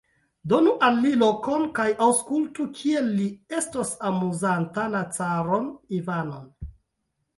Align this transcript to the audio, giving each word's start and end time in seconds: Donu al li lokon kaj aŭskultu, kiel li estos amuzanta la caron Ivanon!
Donu 0.51 0.71
al 0.85 0.95
li 1.01 1.09
lokon 1.23 1.65
kaj 1.79 1.85
aŭskultu, 2.07 2.65
kiel 2.79 3.11
li 3.19 3.27
estos 3.61 3.93
amuzanta 4.13 4.87
la 4.95 5.07
caron 5.19 5.69
Ivanon! 5.99 6.53